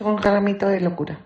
[0.00, 1.18] Un gramito de locura.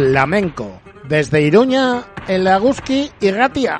[0.00, 0.80] Flamenco.
[1.06, 3.78] Desde Iruña, en Laguski y Ratia.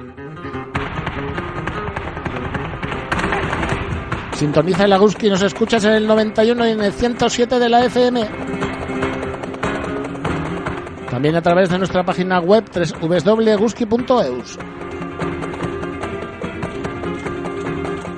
[4.35, 7.87] Sintoniza el Laguski y nos escuchas en el 91 y en el 107 de la
[7.87, 8.29] FM.
[11.11, 12.65] También a través de nuestra página web
[13.01, 14.59] www.guski.eus.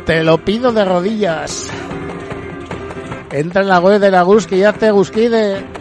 [0.06, 1.70] Te lo pido de rodillas.
[3.30, 5.71] Entra en la web de la Guski y hazte Guski de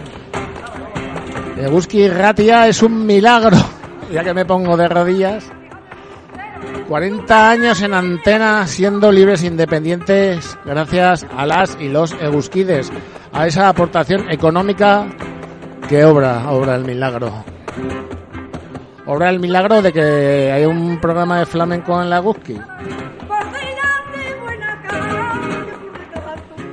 [1.61, 3.55] Eguski Ratia es un milagro,
[4.11, 5.45] ya que me pongo de rodillas.
[6.87, 12.91] 40 años en antena siendo libres e independientes gracias a las y los Egusquides,
[13.31, 15.05] a esa aportación económica
[15.87, 17.45] que obra, obra el milagro.
[19.05, 22.59] Obra el milagro de que hay un programa de flamenco en la Eguski.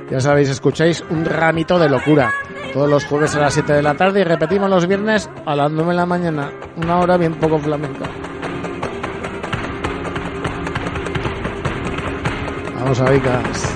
[0.09, 2.33] Ya sabéis, escucháis un ramito de locura
[2.73, 5.71] todos los jueves a las 7 de la tarde y repetimos los viernes a las
[5.71, 6.51] 9 de la mañana.
[6.77, 8.05] Una hora bien poco flamenca.
[12.75, 13.75] Vamos a vicas.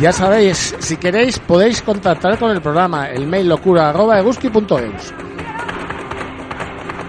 [0.00, 3.94] Ya sabéis, si queréis podéis contactar con el programa, el mail locura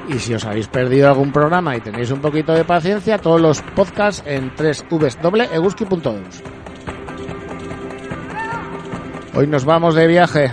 [0.08, 3.62] Y si os habéis perdido algún programa y tenéis un poquito de paciencia, todos los
[3.62, 6.57] podcasts en www.eguski.eus.
[9.38, 10.52] Hoy nos vamos de viaje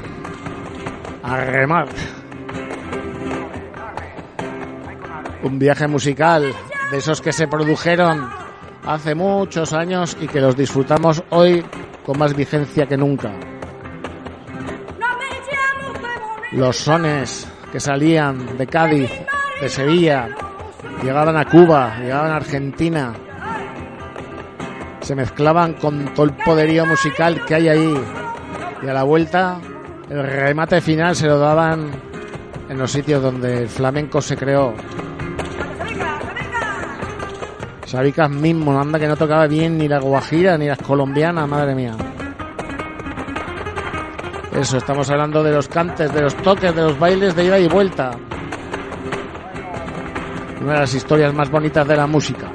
[1.23, 1.89] a remar.
[5.43, 6.53] Un viaje musical
[6.91, 8.29] de esos que se produjeron
[8.85, 11.65] hace muchos años y que los disfrutamos hoy
[12.05, 13.33] con más vigencia que nunca.
[16.53, 19.11] Los sones que salían de Cádiz,
[19.63, 20.29] de Sevilla,
[21.03, 23.15] llegaban a Cuba, llegaban a Argentina,
[25.01, 28.05] se mezclaban con todo el poderío musical que hay ahí
[28.85, 29.59] y a la vuelta,
[30.11, 31.91] el remate final se lo daban
[32.69, 34.75] en los sitios donde el flamenco se creó.
[37.87, 41.95] Sabicas mismo, anda que no tocaba bien ni la guajira ni las colombianas, madre mía.
[44.55, 47.69] Eso, estamos hablando de los cantes, de los toques, de los bailes de ida y
[47.69, 48.11] vuelta.
[50.61, 52.51] Una de las historias más bonitas de la música.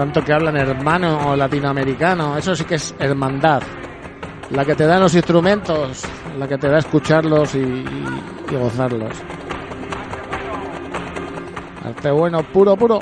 [0.00, 3.62] Tanto que hablan hermano latinoamericano, eso sí que es hermandad.
[4.48, 6.04] La que te dan los instrumentos,
[6.38, 7.84] la que te da escucharlos y,
[8.50, 9.12] gozarlos.
[11.84, 13.00] Arte bueno, puro, puro.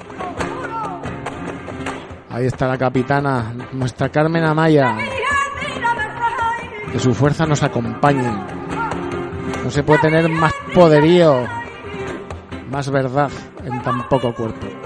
[2.31, 4.97] Ahí está la capitana, nuestra Carmen Amaya.
[6.91, 8.28] Que su fuerza nos acompañe.
[9.62, 11.47] No se puede tener más poderío,
[12.72, 13.31] más verdad
[13.64, 14.77] en tan poco cuerpo.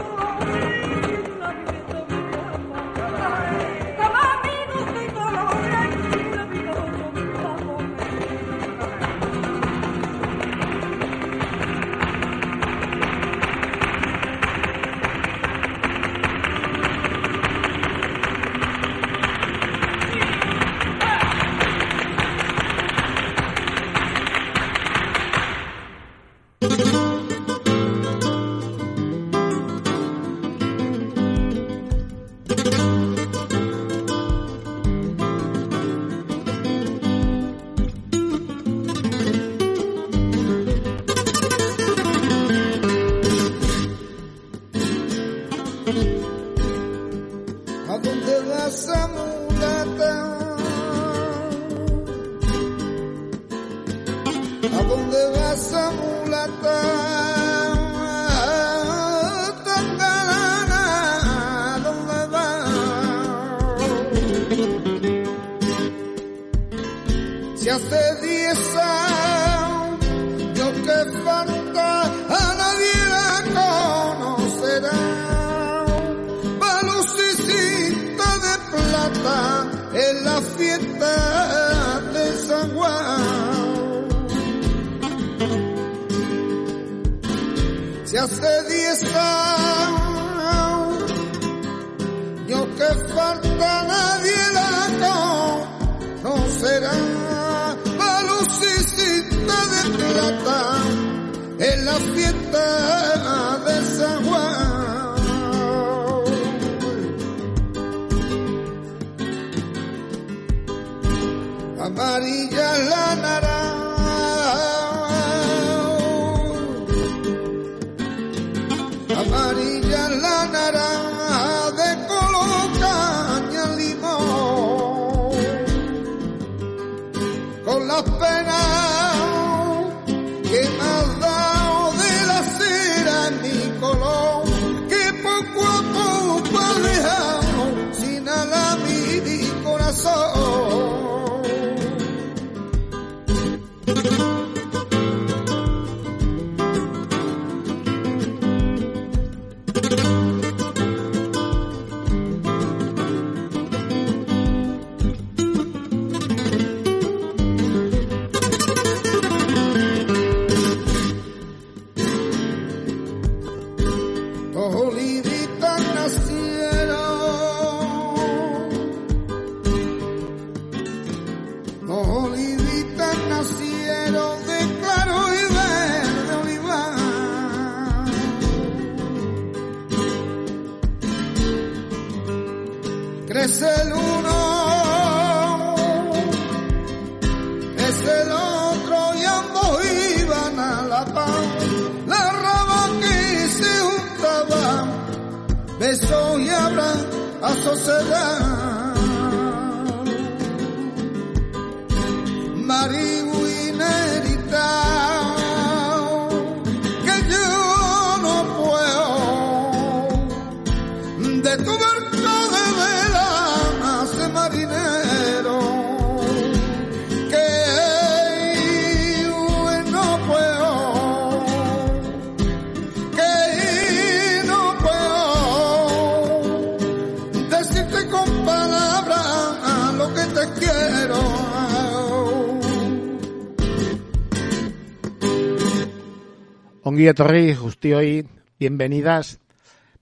[238.60, 239.41] Bienvenidas,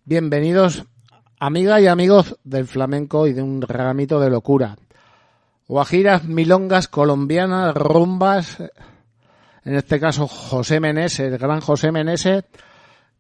[0.05, 0.85] bienvenidos,
[1.39, 4.77] amigas y amigos del flamenco y de un ramito de locura.
[5.67, 8.61] Guajiras, milongas, colombianas, rumbas,
[9.65, 12.45] en este caso José Menese, el gran José Menese,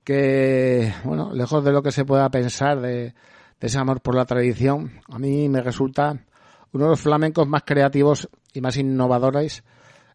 [0.04, 3.14] que, bueno, lejos de lo que se pueda pensar de,
[3.60, 6.18] de ese amor por la tradición, a mí me resulta
[6.72, 9.64] uno de los flamencos más creativos y más innovadores,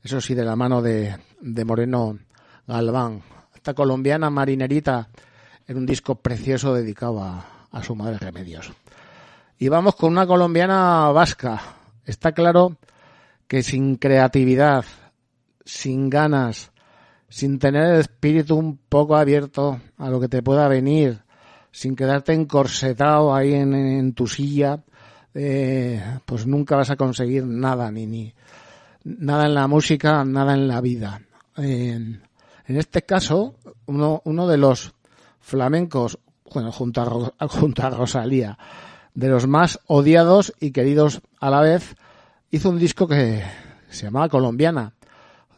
[0.03, 2.19] eso sí, de la mano de, de Moreno
[2.67, 3.23] Galván.
[3.65, 5.09] Esta colombiana marinerita
[5.67, 8.71] en un disco precioso dedicado a, su madre Remedios.
[9.57, 11.59] Y vamos con una colombiana vasca.
[12.05, 12.77] Está claro
[13.47, 14.85] que sin creatividad,
[15.65, 16.69] sin ganas,
[17.27, 21.23] sin tener el espíritu un poco abierto a lo que te pueda venir,
[21.71, 24.83] sin quedarte encorsetado ahí en, tu silla,
[25.33, 28.35] eh, pues nunca vas a conseguir nada, ni, ni
[29.03, 31.19] nada en la música, nada en la vida.
[31.57, 32.21] En,
[32.67, 34.93] en este caso, uno, uno de los
[35.39, 36.19] flamencos,
[36.53, 38.57] bueno, junto a, junto a Rosalía,
[39.13, 41.95] de los más odiados y queridos a la vez,
[42.51, 43.43] hizo un disco que
[43.89, 44.93] se llamaba Colombiana.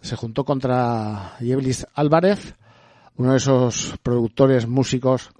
[0.01, 2.55] Se juntó contra Yeblis Álvarez,
[3.15, 5.31] uno de esos productores músicos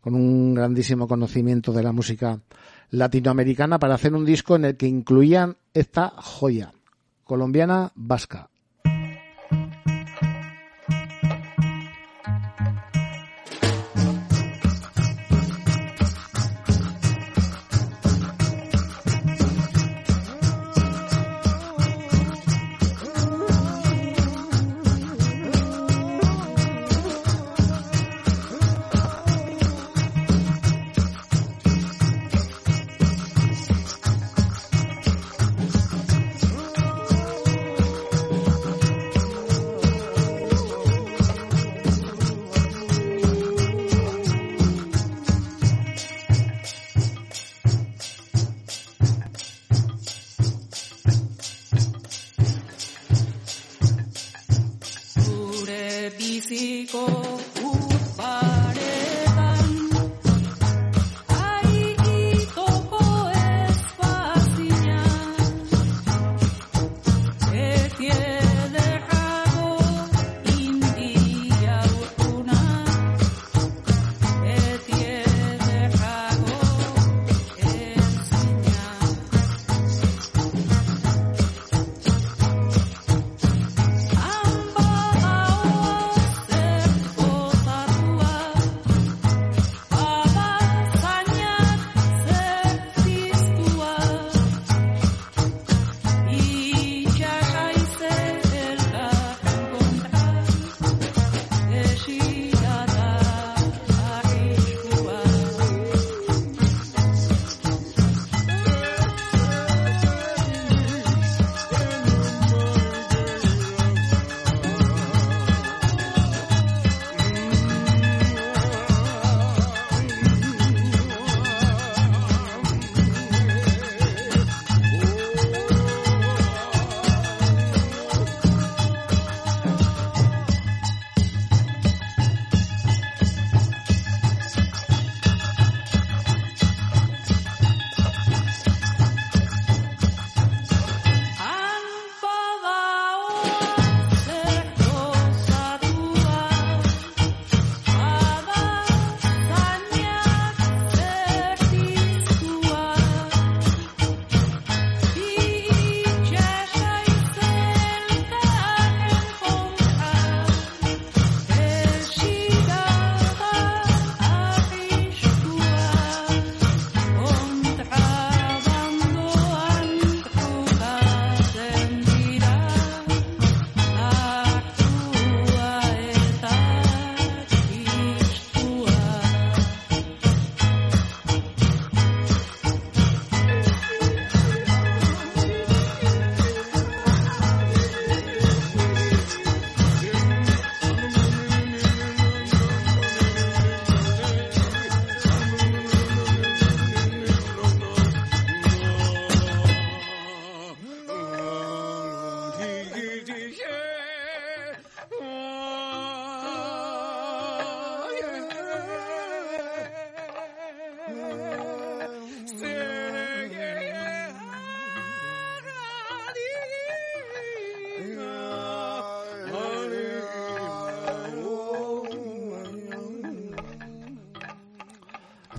[0.00, 2.38] con un grandísimo conocimiento de la música
[2.90, 6.72] latinoamericana para hacer un disco en el que incluían esta joya,
[7.24, 8.50] colombiana vasca.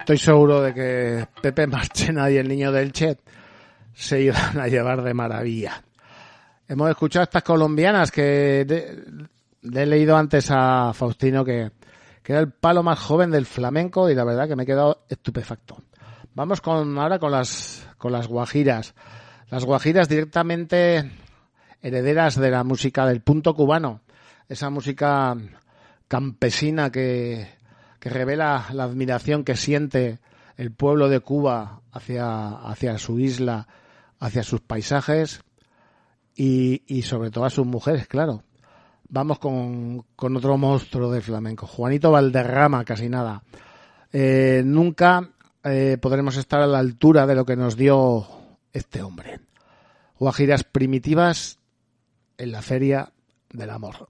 [0.06, 3.20] Estoy seguro de que Pepe Marchena y el niño del Chet
[3.92, 5.84] se iban a llevar de maravilla.
[6.68, 9.28] Hemos escuchado estas colombianas que
[9.64, 11.72] le he leído antes a Faustino que,
[12.22, 15.06] que era el palo más joven del flamenco y la verdad que me he quedado
[15.10, 15.82] estupefacto.
[16.36, 18.94] Vamos con ahora con las con las guajiras.
[19.50, 21.10] Las guajiras directamente
[21.82, 24.02] herederas de la música del punto cubano,
[24.48, 25.36] esa música
[26.08, 27.55] campesina que,
[28.06, 30.20] que revela la admiración que siente
[30.58, 33.68] el pueblo de Cuba hacia, hacia su isla,
[34.20, 35.42] hacia sus paisajes
[36.36, 38.44] y, sobre todo a sus mujeres, claro.
[39.10, 43.42] Vamos con, con otro monstruo del flamenco, Juanito Valderrama, casi nada.
[44.14, 45.28] Eh, nunca
[45.64, 48.28] eh, podremos estar a la altura de lo que nos dio
[48.72, 49.40] este hombre.
[50.20, 51.58] Guajiras primitivas
[52.38, 53.12] en la feria
[53.50, 54.10] del amor.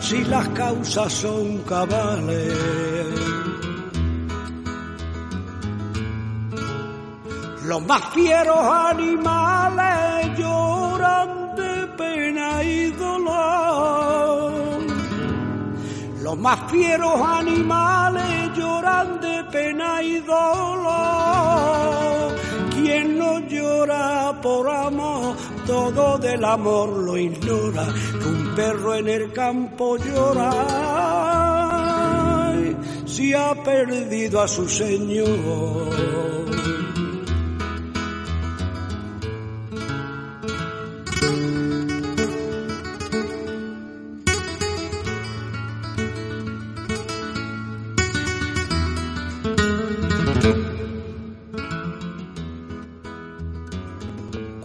[0.00, 2.54] Si las causas son cabales.
[7.64, 14.52] Los más fieros animales lloran de pena y dolor.
[16.22, 22.32] Los más fieros animales lloran de pena y dolor.
[22.74, 27.86] Quien no llora por amor, todo del amor lo ignora.
[28.56, 30.52] Perro en el campo llora
[33.06, 36.12] si ha perdido a su señor.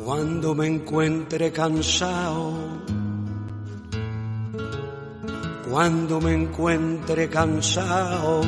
[0.04, 2.77] Cuando me encuentre cansado,
[5.70, 8.42] cuando me encuentre cansado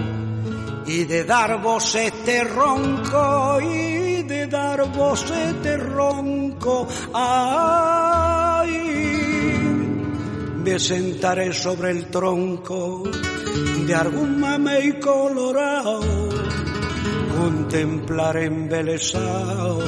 [0.86, 8.70] y de dar voz este ronco y de dar voz este ronco, ay,
[10.64, 13.04] me sentaré sobre el tronco
[13.86, 16.00] de algún mamey colorado,
[17.38, 19.80] contemplaré embelesado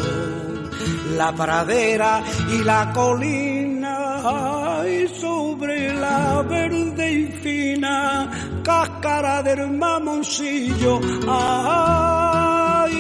[1.16, 4.51] la pradera y la colina
[8.64, 12.96] cáscara del mamoncillo ay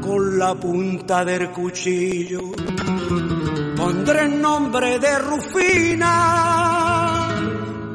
[0.00, 2.40] con la punta del cuchillo
[3.76, 6.14] pondré el nombre de Rufina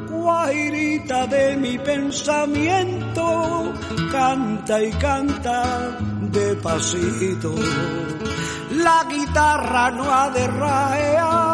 [0.08, 3.72] guairita de mi pensamiento
[4.10, 7.54] canta y canta de pasito.
[8.72, 11.49] La guitarra no ha de raear,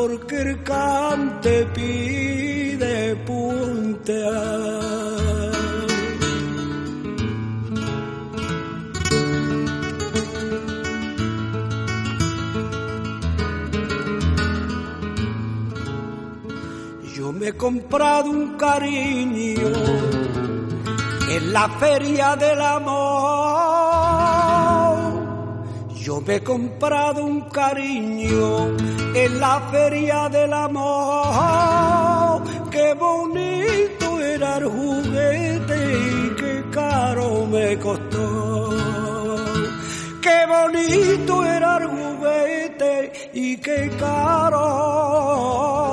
[0.00, 4.30] porque el cante pide puntear.
[17.14, 19.68] Yo me he comprado un cariño
[21.28, 23.39] en la feria del amor.
[26.10, 28.76] Yo me he comprado un cariño
[29.14, 32.42] en la feria del amor.
[32.68, 35.76] Qué bonito era el juguete
[36.08, 38.70] y qué caro me costó.
[40.20, 45.89] Qué bonito era el juguete y qué caro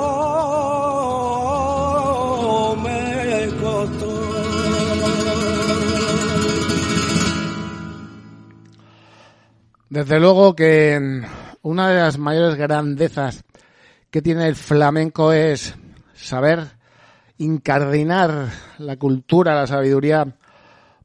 [9.98, 11.24] Desde luego que mm,
[11.62, 13.42] una de las mayores grandezas
[14.12, 15.74] que tiene el flamenco es
[16.14, 16.68] saber
[17.38, 20.24] incardinar la cultura, la sabiduría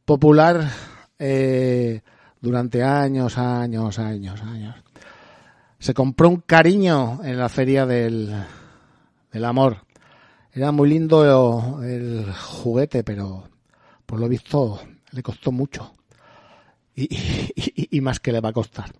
[0.05, 0.69] popular
[1.17, 2.01] eh,
[2.39, 4.75] durante años, años, años, años.
[5.79, 8.31] Se compró un cariño en la feria del,
[9.31, 9.77] del amor.
[10.51, 13.45] Era muy lindo el juguete, pero
[14.05, 14.79] por lo visto
[15.09, 15.95] le costó mucho.
[16.95, 18.91] Y, más que le va a costar.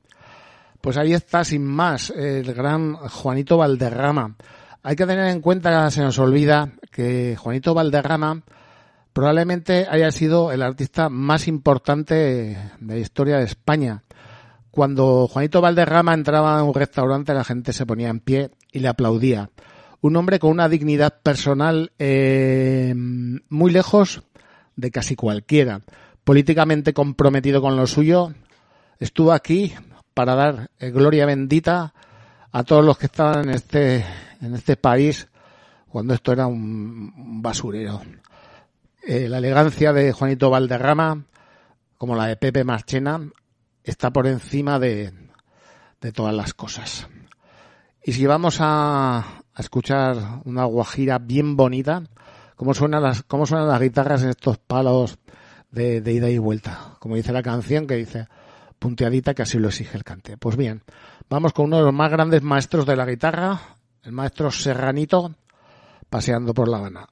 [0.81, 4.35] Pues ahí está, sin más, el gran Juanito Valderrama.
[4.81, 8.43] Hay que tener en cuenta, se nos olvida, que Juanito Valderrama
[9.13, 14.03] probablemente haya sido el artista más importante de la historia de España.
[14.71, 18.87] Cuando Juanito Valderrama entraba a un restaurante, la gente se ponía en pie y le
[18.87, 19.51] aplaudía.
[20.01, 24.23] Un hombre con una dignidad personal eh, muy lejos
[24.75, 25.81] de casi cualquiera.
[26.23, 28.33] Políticamente comprometido con lo suyo,
[28.97, 29.73] estuvo aquí
[30.13, 31.93] para dar eh, gloria bendita
[32.51, 34.05] a todos los que estaban en este,
[34.41, 35.27] en este país
[35.89, 38.01] cuando esto era un, basurero.
[39.05, 41.25] Eh, la elegancia de Juanito Valderrama,
[41.97, 43.19] como la de Pepe Marchena,
[43.83, 45.13] está por encima de,
[45.99, 47.07] de todas las cosas.
[48.01, 49.17] Y si vamos a,
[49.53, 52.03] a escuchar una guajira bien bonita,
[52.55, 55.19] ¿cómo suenan las, cómo suenan las guitarras en estos palos
[55.73, 56.95] de, ida y vuelta?
[56.99, 58.27] Como dice la canción que dice,
[58.79, 60.37] punteadita que así lo exige el cante.
[60.37, 60.83] Pues bien,
[61.29, 63.59] vamos con uno de los más grandes maestros de la guitarra,
[64.03, 65.33] el maestro Serranito,
[66.09, 67.07] paseando por La Habana.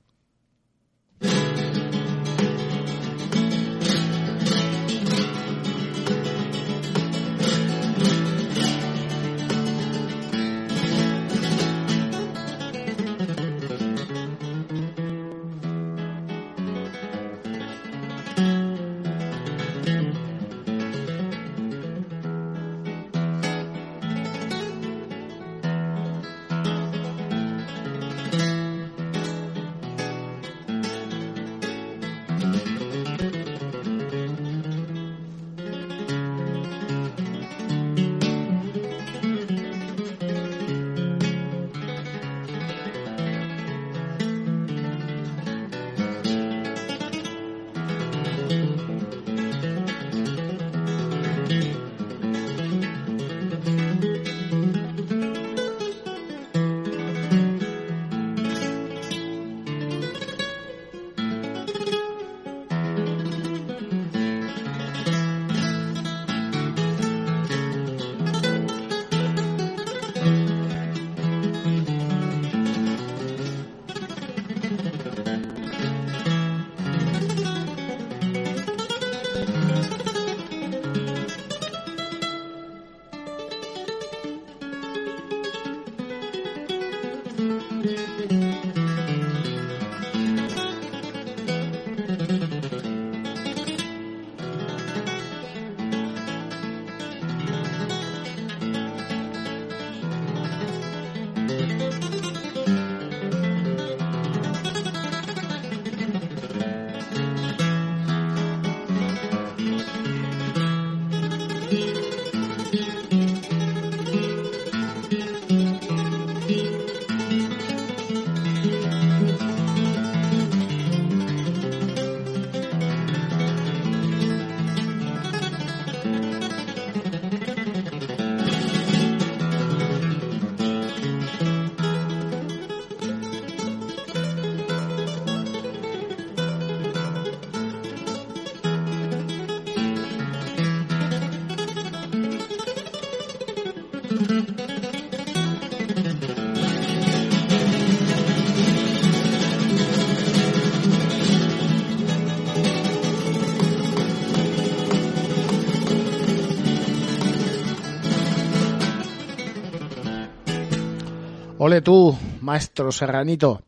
[161.72, 163.62] Ole tú, maestro Serranito,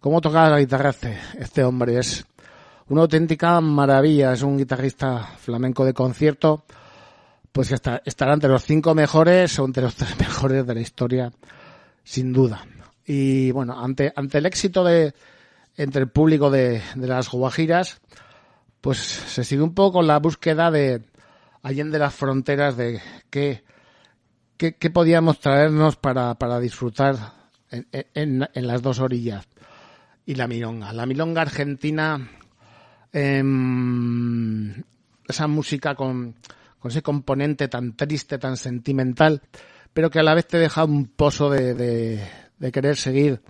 [0.00, 2.00] ¿cómo toca la guitarra este, este hombre?
[2.00, 2.26] Es
[2.88, 6.64] una auténtica maravilla, es un guitarrista flamenco de concierto,
[7.52, 11.30] pues está, estará entre los cinco mejores o entre los tres mejores de la historia,
[12.02, 12.66] sin duda.
[13.06, 15.14] Y bueno, ante, ante el éxito de,
[15.76, 18.00] entre el público de, de las guajiras,
[18.80, 21.04] pues se sigue un poco la búsqueda de
[21.62, 23.62] allende las fronteras de qué,
[24.56, 27.43] qué, qué podíamos traernos para, para disfrutar
[27.92, 29.46] en, las dos orillas.
[30.26, 30.92] Y la milonga.
[30.92, 32.30] La milonga argentina,
[33.12, 34.72] em,
[35.28, 36.34] esa música con,
[36.78, 39.42] con ese componente tan triste, tan sentimental,
[39.92, 42.26] pero que a la vez te deja un pozo de, de,
[42.58, 43.40] de querer seguir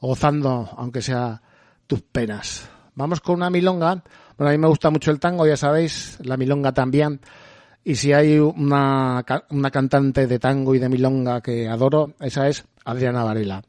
[0.00, 1.42] gozando, aunque sea
[1.86, 2.68] tus penas.
[2.94, 4.02] Vamos con una milonga.
[4.36, 7.20] Bueno, a mí me gusta mucho el tango, ya sabéis, la milonga también.
[7.88, 12.46] Y si hay una, ca- una cantante de tango y de milonga que adoro, esa
[12.46, 13.62] es Adriana Varela.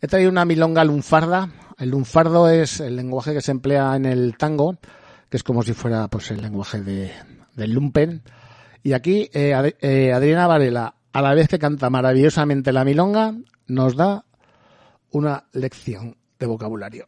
[0.00, 1.48] He traído una milonga lunfarda.
[1.78, 4.76] El lunfardo es el lenguaje que se emplea en el tango,
[5.30, 7.12] que es como si fuera pues el lenguaje de,
[7.68, 8.22] lumpen.
[8.82, 13.36] Y aquí eh, eh, Adriana Varela, a la vez que canta maravillosamente la milonga,
[13.68, 14.24] nos da
[15.12, 17.06] una lección de vocabulario.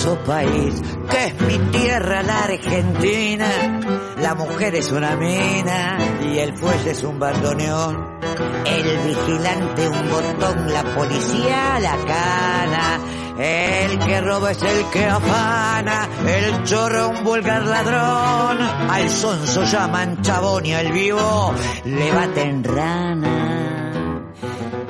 [0.00, 3.80] Hermoso país, que es mi tierra, la Argentina,
[4.18, 8.20] la mujer es una mina y el fuelle es un bandoneón.
[8.64, 13.00] El vigilante un botón, la policía la cana.
[13.38, 18.58] El que roba es el que afana, el chorro un vulgar ladrón.
[18.90, 24.22] Al sonso llaman chabón y al vivo le baten rana.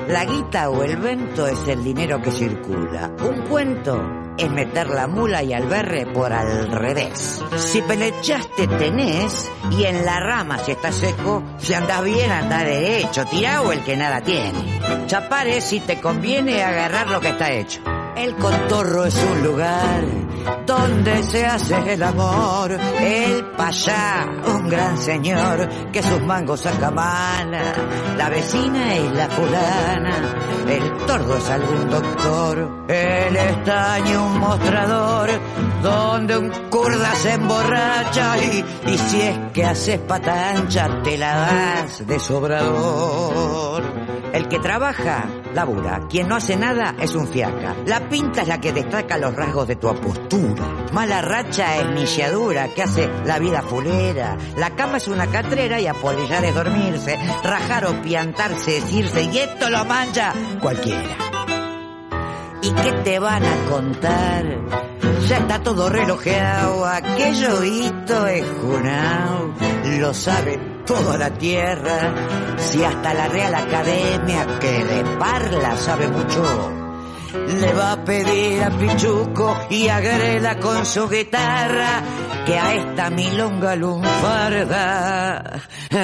[0.08, 3.12] La guita o el vento es el dinero que circula.
[3.22, 7.42] Un cuento es meter la mula y al berre por al revés.
[7.56, 13.26] Si pelechaste tenés y en la rama si está seco, si andás bien anda derecho,
[13.26, 14.80] tirado el que nada tiene.
[15.06, 17.80] Chapar es si te conviene agarrar lo que está hecho.
[18.16, 20.04] El contorro es un lugar
[20.66, 22.72] donde se hace el amor.
[22.72, 27.74] El payá, un gran señor que sus mangos saca mala.
[28.16, 30.16] La vecina es la fulana.
[30.68, 32.84] El tordo es algún doctor.
[32.88, 35.30] El estaño un mostrador
[35.82, 38.36] donde un kurda se emborracha.
[38.38, 43.82] Y, y si es que haces pata ancha, te la das de sobrador.
[44.32, 46.06] El que trabaja, labura.
[46.08, 47.76] Quien no hace nada es un fiaca.
[47.86, 50.64] La pinta es la que destaca los rasgos de tu apostura.
[50.92, 54.36] Mala racha es milladura que hace la vida fulera.
[54.56, 57.18] La cama es una catrera y apolillar es dormirse.
[57.42, 61.16] Rajar o piantarse es irse y esto lo mancha cualquiera.
[62.62, 64.44] ¿Y qué te van a contar?
[65.28, 69.54] Ya está todo relojeado, aquello hito es junao,
[69.98, 72.12] lo sabe toda la tierra,
[72.58, 76.42] si hasta la Real Academia que de parla sabe mucho,
[77.60, 82.02] le va a pedir a Pichuco y a Grela con su guitarra
[82.44, 85.60] que a esta milonga lunfarda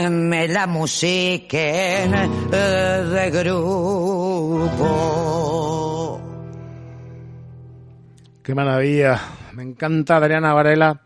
[0.09, 2.15] me la musiquen
[2.53, 4.81] eh, de grupo.
[8.41, 9.21] Qué maravilla.
[9.53, 11.01] Me encanta Adriana Varela.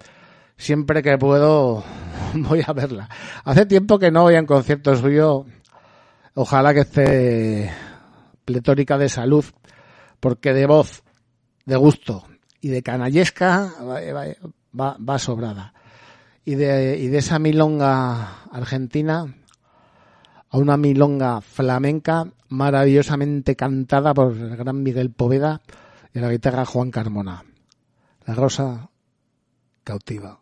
[0.59, 1.83] Siempre que puedo
[2.49, 3.09] voy a verla.
[3.45, 5.47] Hace tiempo que no voy a un concierto suyo.
[6.35, 7.71] Ojalá que esté
[8.45, 9.45] pletórica de salud,
[10.21, 11.03] porque de voz,
[11.67, 12.25] de gusto
[12.61, 13.73] y de canallesca
[14.73, 15.75] va, va- sobrada.
[16.45, 19.35] Y de, y de esa milonga argentina
[20.49, 25.61] a una milonga flamenca maravillosamente cantada por el gran Miguel Poveda
[26.13, 27.45] y la guitarra Juan Carmona.
[28.27, 28.91] La rosa
[29.85, 30.41] cautiva.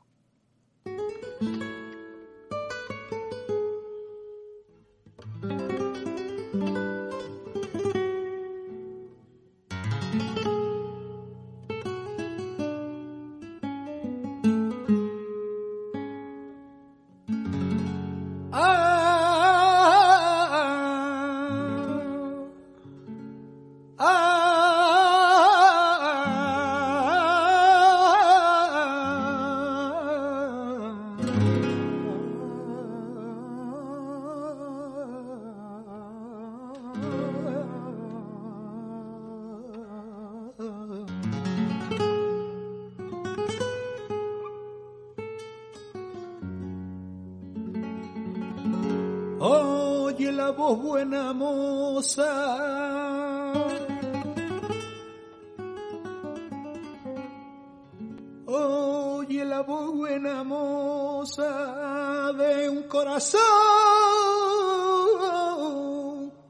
[62.35, 63.41] De un corazón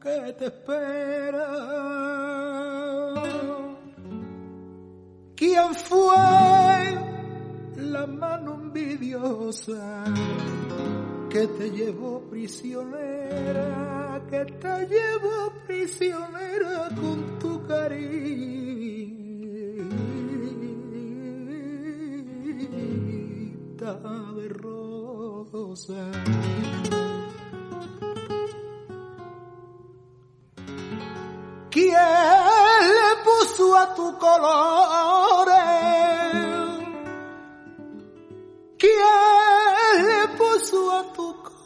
[0.03, 1.49] que te espera.
[5.35, 6.17] ¿Quién fue
[7.77, 10.05] la mano envidiosa?
[11.29, 19.29] que te llevó prisionera, que te llevó prisionera con tu cariño.
[24.35, 24.49] de
[31.71, 31.95] ¿Quién
[32.97, 35.57] le puso a tu colores?
[38.79, 41.59] ¿Quién le puso a tu colores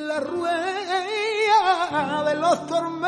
[0.00, 2.98] la rueda de los tormentos?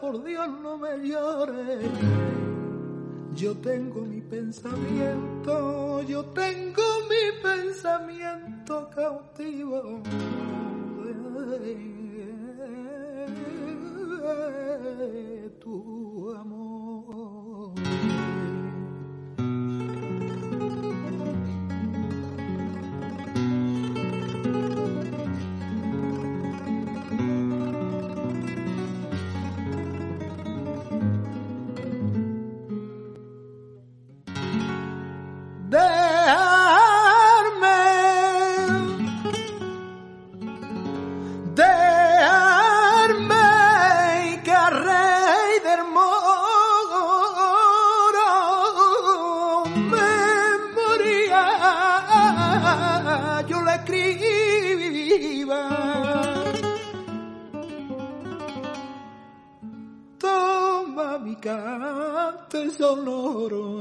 [0.00, 1.88] Por Dios no me llores.
[3.34, 10.02] Yo tengo mi pensamiento, yo tengo mi pensamiento cautivo
[15.60, 16.81] tu amor.
[61.42, 63.80] Toma mi cante sonoro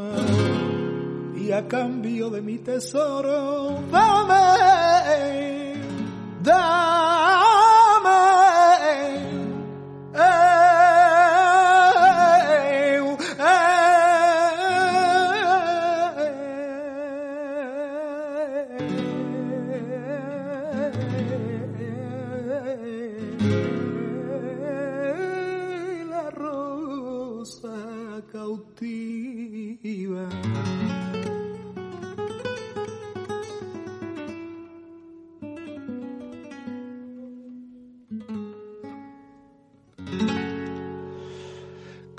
[1.36, 5.76] y a cambio de mi tesoro, dame,
[6.42, 7.51] dame.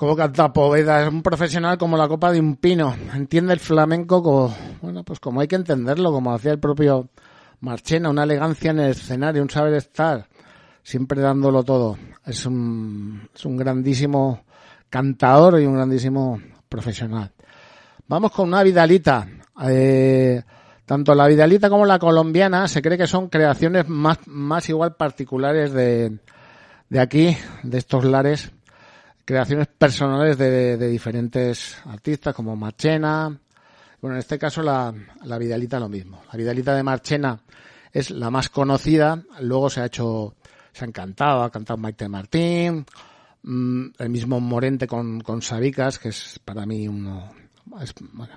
[0.03, 2.93] Como canta Poveda, es un profesional como la copa de un pino.
[3.15, 7.09] Entiende el flamenco como, bueno, pues como hay que entenderlo, como hacía el propio
[7.61, 10.27] Marchena, una elegancia en el escenario, un saber estar,
[10.83, 11.97] siempre dándolo todo.
[12.27, 14.43] Es un, es un grandísimo
[14.91, 17.31] cantador y un grandísimo profesional.
[18.09, 19.29] Vamos con una Vidalita.
[19.69, 20.43] Eh,
[20.85, 25.73] tanto la Vidalita como la colombiana se cree que son creaciones más, más igual particulares
[25.73, 26.19] de,
[26.89, 28.53] de aquí, de estos lares
[29.25, 33.39] creaciones personales de, de diferentes artistas como Marchena.
[34.01, 34.93] Bueno, en este caso la,
[35.25, 36.23] la Vidalita lo mismo.
[36.33, 37.41] La Vidalita de Marchena
[37.93, 39.23] es la más conocida.
[39.41, 40.35] Luego se ha hecho,
[40.73, 42.85] se ha encantado, ha cantado Maite Martín,
[43.43, 47.31] mm, el mismo Morente con, con Sabicas, que es para mí uno,
[47.81, 48.35] es, bueno,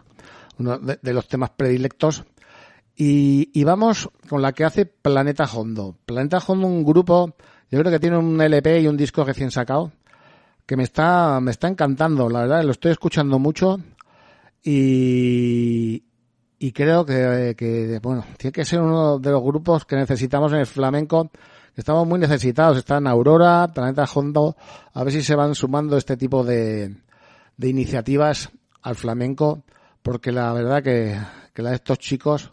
[0.60, 2.24] uno de, de los temas predilectos.
[2.98, 5.98] Y, y vamos con la que hace Planeta Hondo.
[6.06, 7.36] Planeta Hondo, un grupo,
[7.70, 9.92] yo creo que tiene un LP y un disco recién sacado
[10.66, 13.80] que me está, me está encantando, la verdad, lo estoy escuchando mucho
[14.64, 16.04] y,
[16.58, 20.60] y creo que, que, bueno, tiene que ser uno de los grupos que necesitamos en
[20.60, 21.30] el flamenco,
[21.76, 24.56] estamos muy necesitados, están Aurora, Planeta Hondo,
[24.94, 26.96] a ver si se van sumando este tipo de,
[27.58, 28.50] de iniciativas
[28.82, 29.64] al flamenco,
[30.02, 31.20] porque la verdad que,
[31.54, 32.52] que la de estos chicos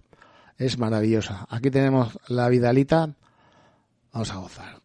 [0.58, 1.46] es maravillosa.
[1.48, 3.14] Aquí tenemos la Vidalita,
[4.12, 4.81] vamos a gozar.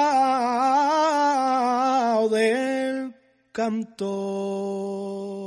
[2.29, 3.15] del
[3.51, 5.38] cantor.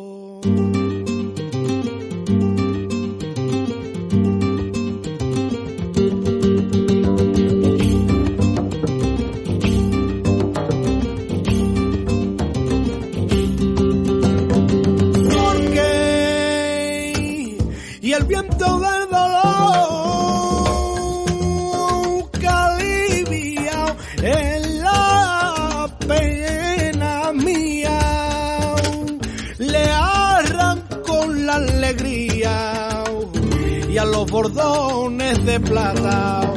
[34.54, 36.52] Cordones de plata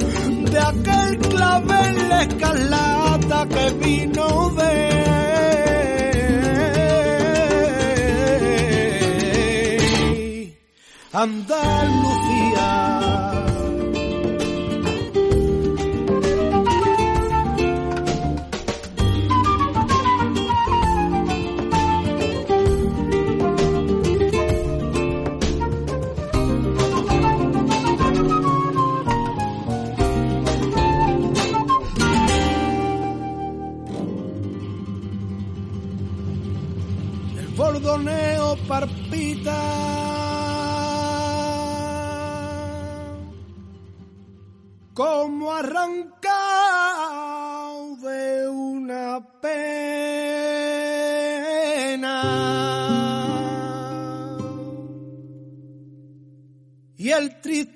[0.51, 4.95] de aquel clavel escarlata que vino de
[11.13, 12.84] Andalucía.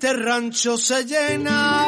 [0.00, 1.86] triste rancho se llena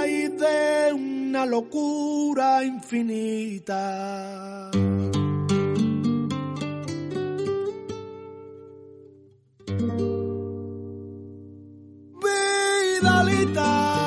[0.00, 4.70] ay, de una locura infinita.
[13.00, 13.97] Vidalita.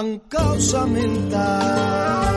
[0.00, 2.29] Ancausamente Vidalita,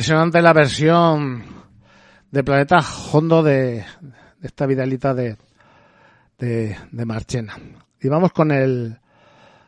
[0.00, 1.44] Impresionante la versión
[2.30, 2.78] de Planeta
[3.12, 3.84] Hondo de,
[4.40, 5.36] esta Vidalita de,
[6.38, 7.58] de, Marchena.
[8.00, 8.98] Y vamos con el,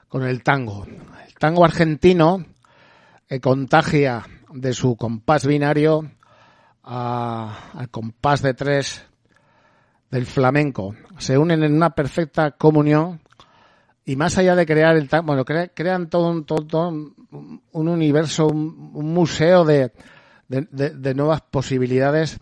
[0.08, 0.86] con el tango.
[0.86, 2.46] El tango argentino
[3.28, 4.22] que contagia
[4.54, 6.10] de su compás binario
[6.82, 9.04] a- al compás de tres
[10.10, 10.94] del flamenco.
[11.18, 13.20] Se unen en una perfecta comunión
[14.06, 17.62] y más allá de crear el tango, bueno, cre- crean todo un, todo, todo un,
[17.70, 19.92] un universo, un, un museo de,
[20.60, 22.38] de, de- nuevas posibilidades.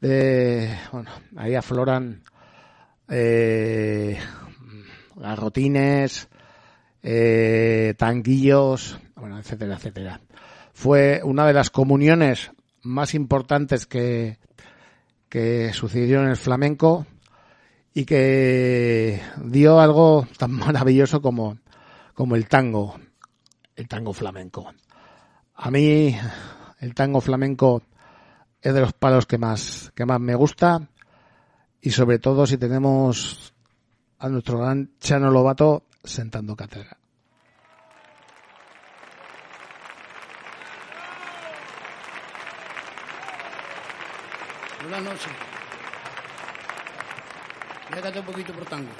[0.00, 2.22] De, bueno, ahí afloran
[3.08, 4.18] eh,
[5.16, 6.28] garrotines,
[7.02, 10.20] eh, tanguillos, bueno, etcétera, etcétera.
[10.72, 14.38] Fue una de las comuniones más importantes que,
[15.28, 17.06] que sucedió en el flamenco
[17.94, 21.58] y que dio algo tan maravilloso como,
[22.14, 22.98] como el tango,
[23.74, 24.72] el tango flamenco.
[25.56, 26.16] A mí
[26.80, 27.82] el tango flamenco
[28.60, 30.88] es de los palos que más, que más me gusta
[31.80, 33.52] y sobre todo si tenemos
[34.18, 36.96] a nuestro gran Chano Lobato sentando cátedra.
[44.82, 45.32] Buenas noches.
[47.94, 48.90] Déjate un poquito por tango.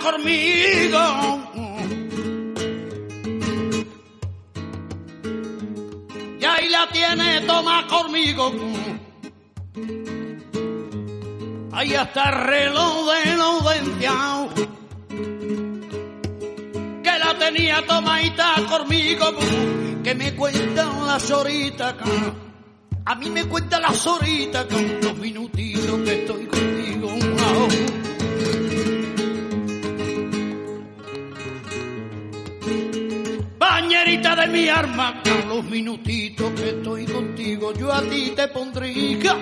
[0.00, 0.98] Conmigo.
[6.40, 8.52] Y ahí la tiene, toma conmigo.
[11.72, 14.54] Ahí está el reloj de los venteados.
[17.02, 19.26] Que la tenía tomadita conmigo.
[20.02, 21.94] Que me cuentan las horitas.
[23.04, 26.79] A mí me cuentan las horitas con los minutitos que estoy contigo.
[34.10, 39.36] De mi arma, con los minutitos que estoy contigo, yo a ti te pondría.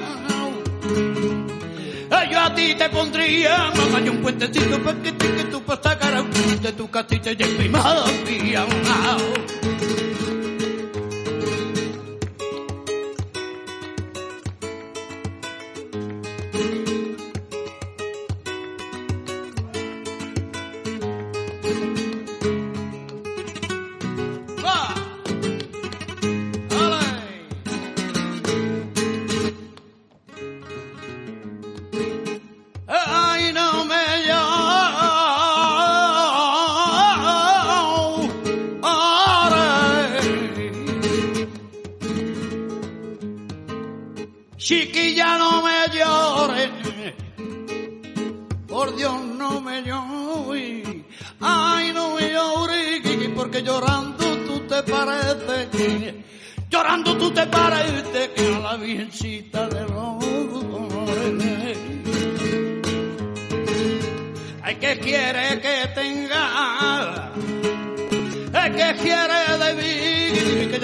[2.31, 5.13] Yo a ti te pondría, mamá, yo un puentecito para que
[5.51, 8.67] tú para sacar a de tu casita y en mi mía.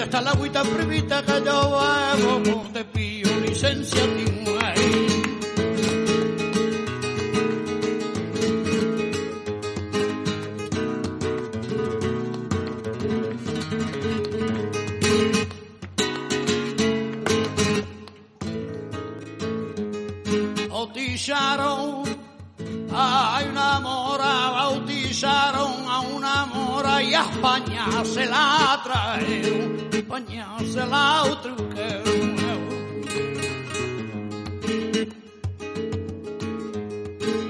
[0.05, 2.67] Está la agüita privita que yo bebo.
[2.71, 5.15] Te pido licencia a ay.
[20.69, 22.03] bautizaron
[22.93, 29.64] a una mora, bautizaron a una mora y a España se la trajeron,
[30.15, 32.35] España se la truqueron.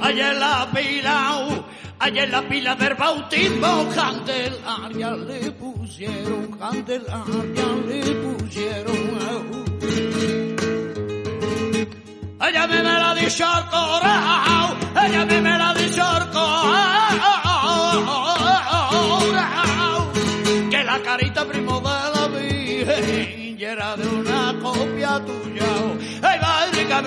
[0.01, 0.39] Allá en
[2.31, 8.95] la pila, del bautismo, Candelaria le pusieron, Candelaria le pusieron.
[12.47, 16.95] Ella me, la dicho al corao, ella me, la dicho al corao,
[20.69, 21.45] que la carita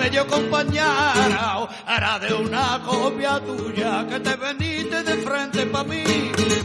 [0.09, 6.03] dio compañera, era de una copia tuya, que te veniste de frente pa' mí,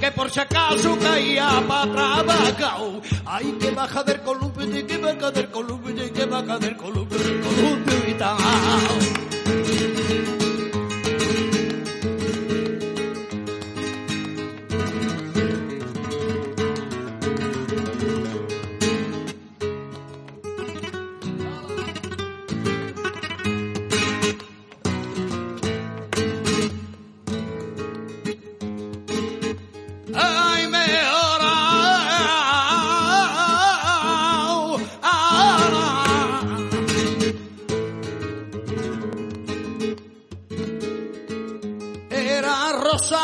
[0.01, 2.79] que por si acaso caía pa' trabajar.
[3.27, 7.18] Ay, que baja del columpio, y que baja del columpio, y que baja del columpio,
[7.18, 9.24] del columpio y tal.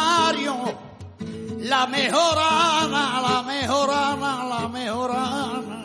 [0.01, 0.57] Rosario,
[1.61, 5.84] la mejorana, la mejorana, la mejorana,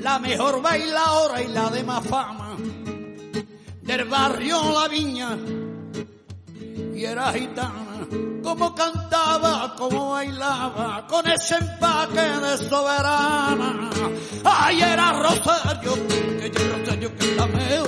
[0.00, 2.56] la mejor bailadora y la de más fama
[3.82, 5.36] del barrio La Viña
[6.94, 8.06] y era gitana,
[8.42, 13.90] como cantaba, como bailaba, con ese empaque de soberana.
[14.44, 15.94] Ay, era Rosario,
[16.38, 17.84] que yo Rosario que la mejor.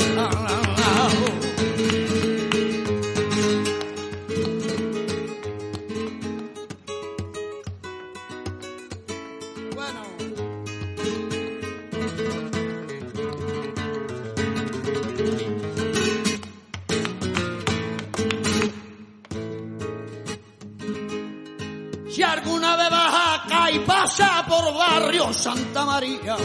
[24.56, 26.36] Por barrio Santa María.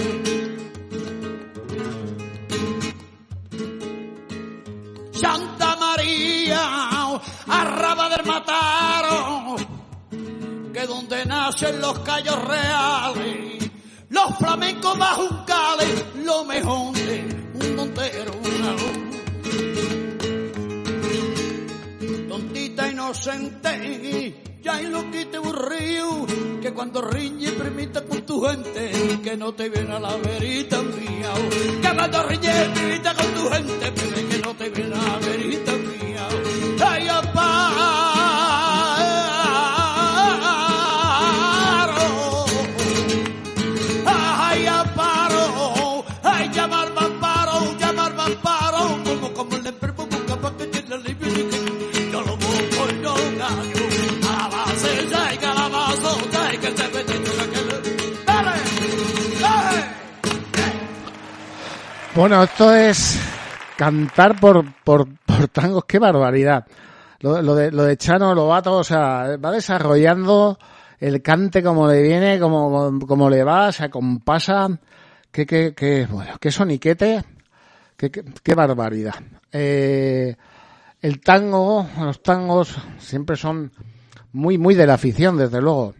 [5.14, 9.55] Santa María, arraba mar mataron,
[10.74, 13.70] que donde nacen los callos reales,
[14.09, 18.76] los flamencos bajuncales, lo mejor de un montero, una
[22.28, 26.26] tontita inocente, ya hay lo que te aburrió,
[26.62, 28.91] que cuando riñe permita con tu gente,
[29.24, 31.34] que no te viene a la verita mía,
[31.82, 33.93] que cuando riñe permita con tu gente,
[34.30, 35.80] que no te viene a la verita mía,
[62.14, 63.18] Bueno, esto es
[63.78, 66.68] cantar por, por, por tangos, qué barbaridad.
[67.22, 70.59] Lo, lo de, lo de Chano Lobato, o sea, va desarrollando
[70.99, 74.68] el cante como le viene, como, como le va, o sea, compasa,
[75.32, 77.24] qué, qué, qué, bueno, qué soniquete,
[77.95, 79.16] qué, qué, qué barbaridad.
[79.49, 80.36] Eh,
[81.01, 83.72] el tango, los tangos siempre son
[84.34, 85.93] muy, muy de la afición, desde luego.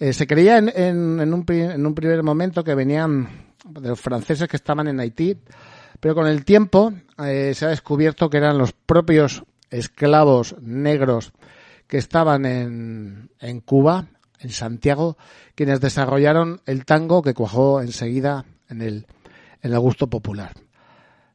[0.00, 4.00] Eh, se creía en, en, en, un, en un primer momento que venían de los
[4.00, 5.36] franceses que estaban en Haití,
[6.00, 11.32] pero con el tiempo eh, se ha descubierto que eran los propios esclavos negros
[11.86, 14.06] que estaban en, en Cuba,
[14.40, 15.16] en Santiago,
[15.54, 19.06] quienes desarrollaron el tango que cuajó enseguida en el,
[19.62, 20.52] en el gusto popular.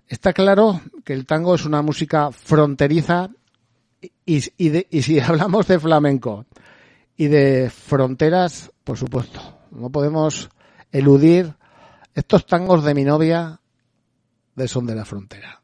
[0.07, 3.29] Está claro que el tango es una música fronteriza
[4.25, 6.45] y, y, si hablamos de flamenco
[7.15, 10.49] y de fronteras, por supuesto, no podemos
[10.91, 11.53] eludir
[12.17, 13.61] estos tangos de mi novia
[14.55, 15.61] de Son de la Frontera.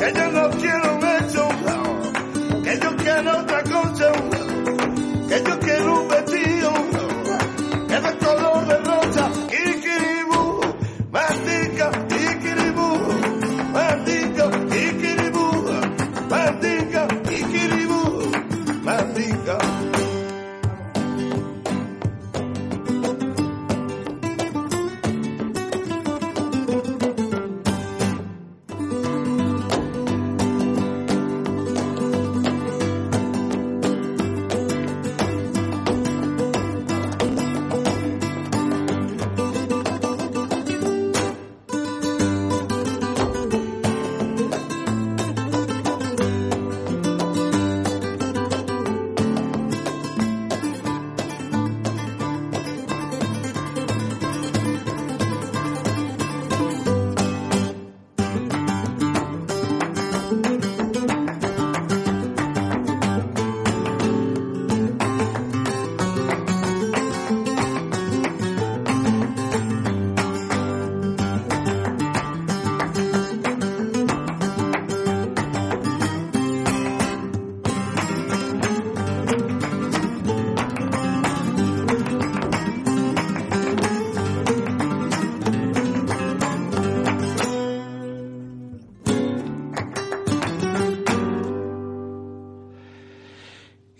[0.00, 0.87] Kajanga Kilo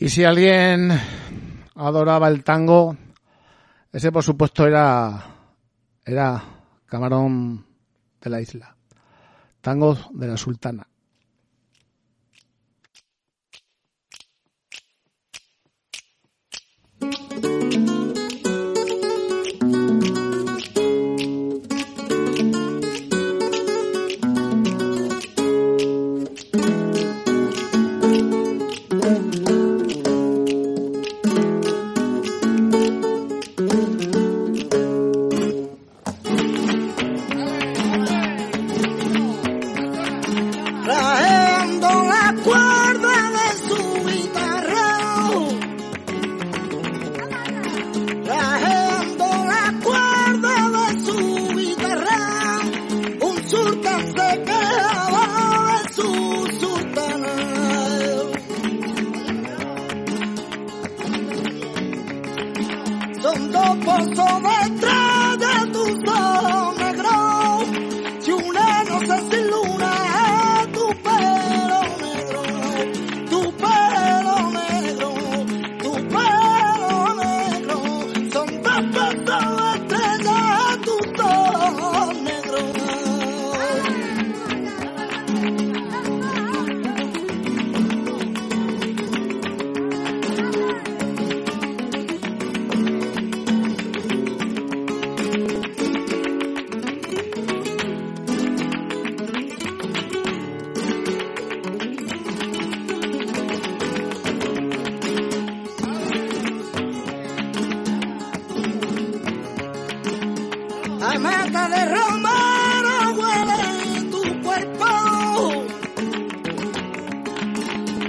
[0.09, 0.91] Y si alguien
[1.75, 2.97] adoraba el tango,
[3.93, 5.23] ese por supuesto era,
[6.03, 6.43] era
[6.87, 7.67] Camarón
[8.19, 8.75] de la Isla,
[9.61, 10.87] tango de la Sultana.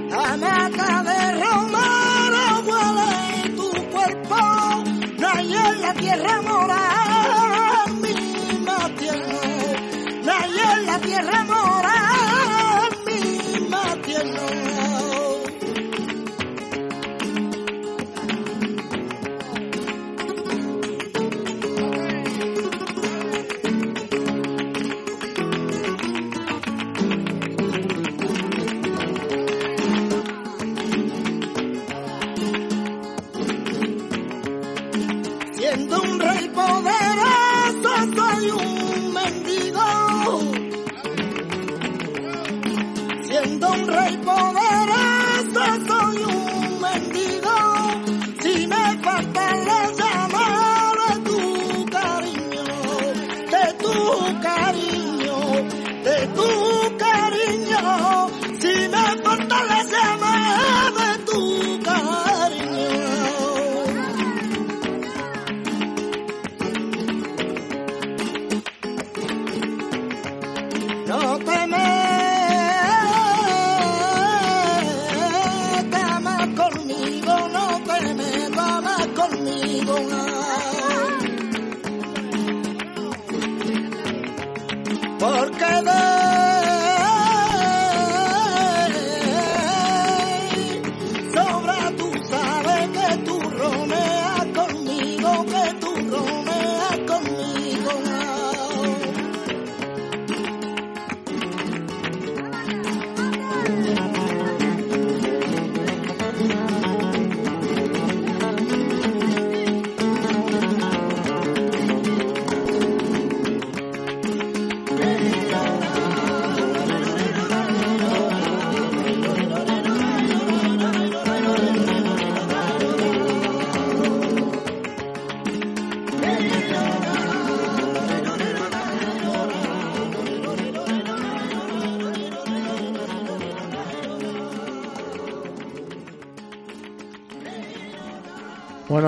[0.10, 4.38] La nata de romero huele tu cuerpo,
[5.20, 9.42] no hay en la tierra morada, misma tierra,
[10.24, 11.44] no hay en la tierra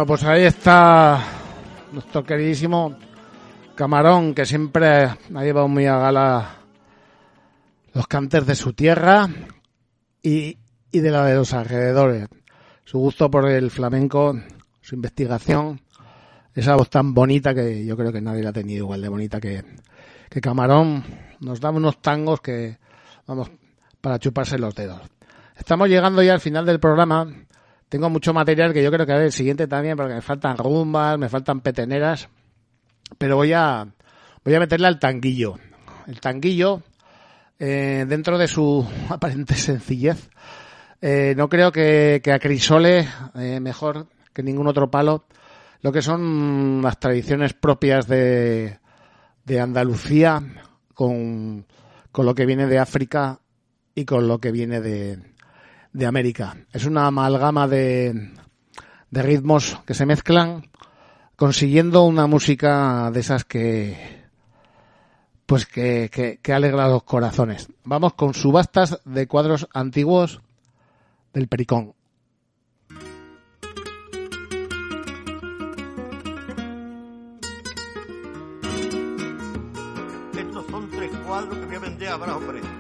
[0.02, 1.24] Bueno, pues ahí está
[1.91, 2.97] nuestro queridísimo
[3.76, 6.56] Camarón, que siempre ha llevado muy a gala
[7.93, 9.30] los cantes de su tierra
[10.24, 10.58] y,
[10.91, 12.28] y de la de los alrededores.
[12.84, 14.36] Su gusto por el flamenco,
[14.82, 15.80] su investigación,
[16.56, 19.39] esa voz tan bonita que yo creo que nadie la ha tenido igual de bonita
[19.39, 19.64] que,
[20.32, 21.04] que Camarón.
[21.41, 22.80] Nos da unos tangos que,
[23.28, 23.52] vamos,
[24.02, 24.99] para chuparse los dedos.
[25.56, 27.28] Estamos llegando ya al final del programa.
[27.92, 31.20] Tengo mucho material que yo creo que haré el siguiente también, porque me faltan rumbas,
[31.20, 32.30] me faltan peteneras.
[33.18, 33.86] Pero voy a,
[34.46, 35.60] voy a meterle al tanguillo.
[36.08, 36.84] El tanguillo,
[37.60, 40.30] eh, dentro de su aparente sencillez,
[41.02, 45.26] eh, no creo que, que acrisole eh, mejor que ningún otro palo
[45.82, 48.80] lo que son las tradiciones propias de,
[49.44, 50.42] de Andalucía
[50.94, 51.66] con,
[52.14, 53.42] con lo que viene de África
[53.96, 55.20] y con lo que viene de,
[55.94, 56.58] de América.
[56.72, 58.32] Es una amalgama de,
[59.10, 60.70] de ritmos que se mezclan
[61.36, 64.22] consiguiendo una música de esas que
[65.46, 67.68] pues que, que, alegra los corazones.
[67.84, 70.39] Vamos con subastas de cuadros antiguos
[71.34, 71.94] del Pericón.
[80.38, 82.70] Estos son tres cuadros que voy a vender a precio.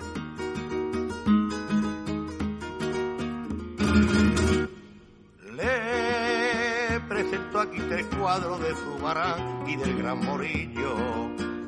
[5.55, 10.95] Le presento aquí tres cuadros de Zubarán y del Gran Morillo,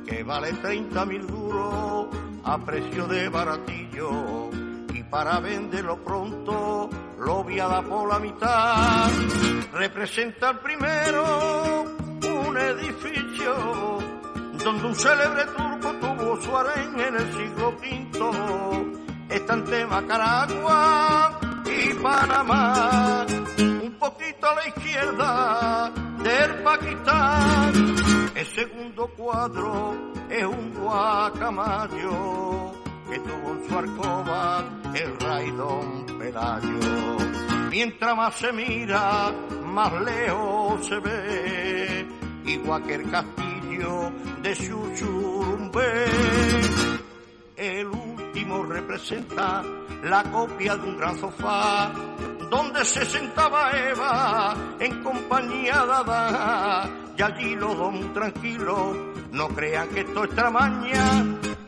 [0.06, 2.08] que vale 30 mil duros
[2.44, 4.50] a precio de baratillo.
[4.94, 7.60] Y para venderlo pronto lo voy
[7.90, 9.10] por la mitad.
[9.74, 11.84] Representa el primero
[12.22, 14.00] un edificio
[14.64, 19.04] donde un célebre turco tuvo su harén en el siglo V.
[19.30, 19.56] Está
[19.88, 21.40] Macaragua
[21.74, 23.26] y Panamá,
[23.58, 25.92] un poquito a la izquierda
[26.24, 27.96] del Pakistán.
[28.36, 29.96] El segundo cuadro
[30.30, 32.72] es un guacamayo
[33.10, 34.64] que tuvo en su alcoba
[34.94, 37.18] el rey Don Pelayo.
[37.70, 39.32] Mientras más se mira,
[39.66, 42.06] más lejos se ve,
[42.46, 44.12] igual que el castillo
[44.42, 46.06] de Chuchurumbe.
[47.56, 47.88] El
[48.34, 49.62] último representa
[50.04, 51.92] la copia de un gran sofá
[52.50, 56.90] donde se sentaba Eva en compañía de Adán.
[57.16, 58.98] Y allí los dos muy tranquilos,
[59.32, 61.26] no crean que esto es tramaña.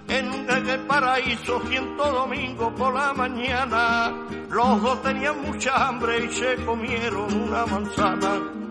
[0.08, 4.12] En un en el paraíso, ciento domingo por la mañana,
[4.50, 8.65] los dos tenían mucha hambre y se comieron una manzana.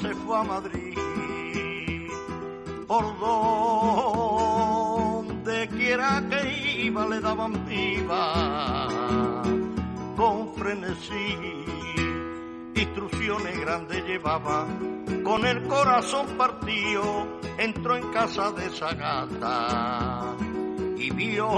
[0.00, 0.96] Se fue a Madrid.
[2.86, 3.18] Por
[4.40, 9.42] donde quiera que iba le daban viva
[10.16, 11.36] con frenesí.
[12.74, 14.66] Instrucciones grandes llevaba,
[15.22, 17.26] con el corazón partido,
[17.58, 20.36] entró en casa de esa
[20.96, 21.48] y vio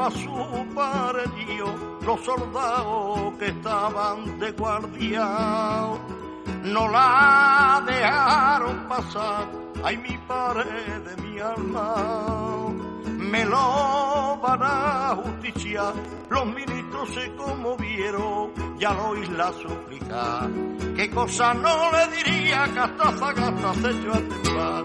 [0.00, 6.19] a su paredillo los soldados que estaban de guardia.
[6.64, 9.48] No la dejaron pasar,
[9.82, 12.74] ay mi pared de mi alma.
[13.18, 15.94] Me lo van a justiciar,
[16.28, 20.48] los ministros se conmovieron y al oír la súplica.
[20.96, 24.84] ¿Qué cosa no le diría que hasta se echó a temblar?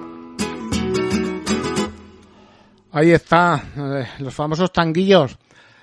[2.91, 5.37] Ahí está, eh, los famosos tanguillos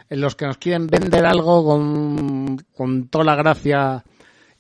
[0.09, 4.03] en los que nos quieren vender algo con, con toda la gracia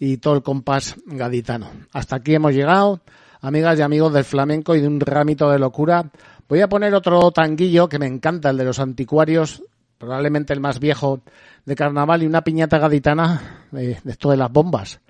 [0.05, 1.71] y todo el compás gaditano.
[1.93, 3.03] Hasta aquí hemos llegado,
[3.41, 6.11] amigas y amigos del flamenco y de un ramito de locura.
[6.49, 9.63] Voy a poner otro tanguillo que me encanta, el de los anticuarios,
[9.99, 11.21] probablemente el más viejo
[11.65, 15.01] de carnaval y una piñata gaditana de, de esto de las bombas,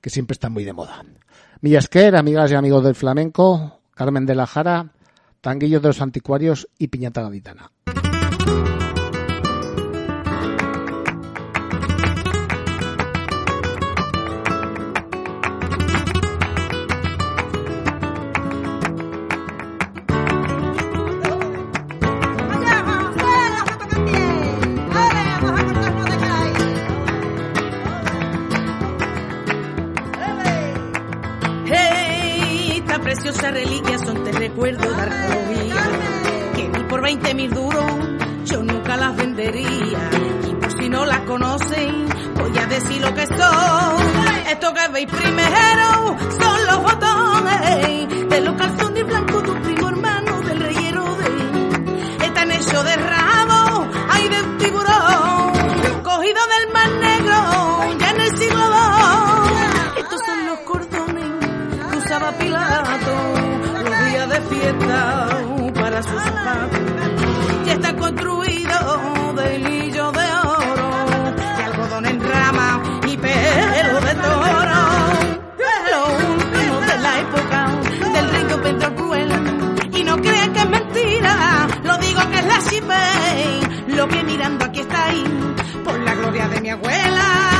[0.00, 1.04] que siempre están muy de moda.
[1.60, 4.92] Millasquer, amigas y amigos del flamenco, Carmen de la Jara,
[5.42, 7.70] tanguillos de los anticuarios y piñata gaditana.
[33.38, 35.74] Esta preciosa reliquia son te recuerdo de arqueología.
[36.56, 37.92] Que ni por 20 mil duros
[38.44, 40.10] yo nunca las vendería.
[40.48, 43.96] Y por si no las conocen, voy a decir lo que son.
[44.50, 50.40] Esto que veis primero son los botones de los calzones blancos de un primo hermano
[50.40, 52.24] del rey Herodes.
[52.24, 52.96] Están hechos de
[62.36, 63.34] Pilato
[63.84, 65.28] los días de fiesta
[65.74, 66.80] para sus zapatos.
[67.66, 70.90] Y está construido de hilillo de oro,
[71.36, 74.80] de algodón en rama y pelo de toro.
[75.90, 77.68] Lo último de la época
[78.12, 79.32] del rico Pedro Cruel.
[79.94, 83.96] Y no crean que es mentira, lo digo que es la Shipei.
[83.96, 85.24] Lo que mirando aquí está ahí,
[85.82, 87.57] por la gloria de mi abuela.